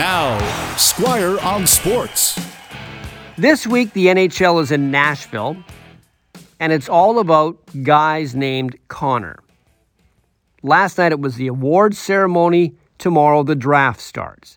[0.00, 0.38] Now,
[0.78, 2.40] Squire on Sports.
[3.36, 5.62] This week, the NHL is in Nashville,
[6.58, 9.40] and it's all about guys named Connor.
[10.62, 12.76] Last night, it was the awards ceremony.
[12.96, 14.56] Tomorrow, the draft starts.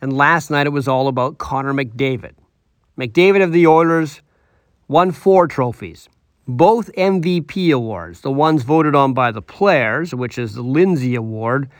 [0.00, 2.32] And last night, it was all about Connor McDavid.
[2.98, 4.20] McDavid of the Oilers
[4.88, 6.08] won four trophies,
[6.48, 11.70] both MVP awards, the ones voted on by the players, which is the Lindsay Award,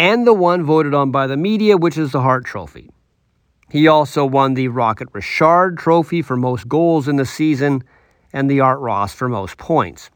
[0.00, 2.88] and the one voted on by the media, which is the Hart Trophy.
[3.68, 7.84] He also won the Rocket Richard Trophy for most goals in the season
[8.32, 10.08] and the Art Ross for most points.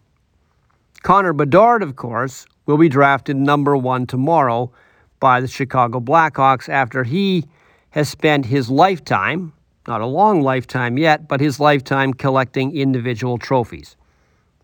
[1.03, 4.73] Connor Bedard, of course, will be drafted number one tomorrow
[5.21, 7.45] by the Chicago Blackhawks after he
[7.91, 9.53] has spent his lifetime,
[9.87, 13.97] not a long lifetime yet, but his lifetime collecting individual trophies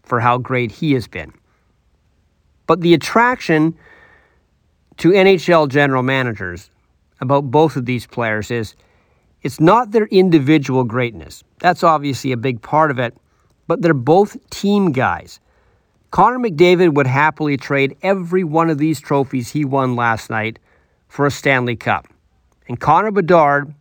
[0.02, 1.34] for how great he has been.
[2.66, 3.76] But the attraction
[5.00, 6.70] to NHL general managers
[7.22, 8.74] about both of these players is
[9.40, 11.42] it's not their individual greatness.
[11.58, 13.16] That's obviously a big part of it,
[13.66, 15.40] but they're both team guys.
[16.10, 20.58] Connor McDavid would happily trade every one of these trophies he won last night
[21.08, 22.06] for a Stanley Cup.
[22.68, 23.72] And Connor Bedard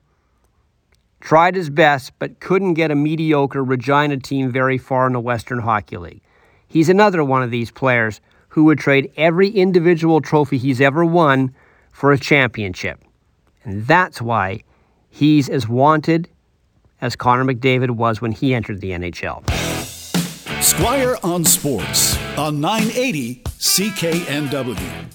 [1.20, 5.60] tried his best but couldn't get a mediocre Regina team very far in the Western
[5.60, 6.22] Hockey League.
[6.66, 8.22] He's another one of these players
[8.60, 11.56] who would trade every individual trophy he's ever won
[11.94, 13.02] for a championship.
[13.64, 14.64] And that's why
[15.10, 16.28] he's as wanted
[17.00, 19.50] as Connor McDavid was when he entered the NHL.
[20.62, 25.06] Squire on Sports on 980 CKNW.